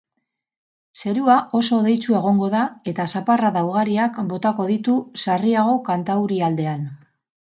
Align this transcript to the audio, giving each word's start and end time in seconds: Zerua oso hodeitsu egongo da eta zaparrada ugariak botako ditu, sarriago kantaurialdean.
Zerua 1.01 1.33
oso 1.59 1.75
hodeitsu 1.79 2.15
egongo 2.19 2.47
da 2.53 2.61
eta 2.91 3.05
zaparrada 3.13 3.63
ugariak 3.67 4.17
botako 4.33 4.67
ditu, 4.71 4.97
sarriago 5.25 5.75
kantaurialdean. 5.91 6.83